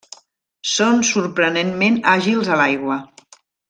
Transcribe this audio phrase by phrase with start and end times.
[0.69, 3.03] Són sorprenentment àgils a l'aigua.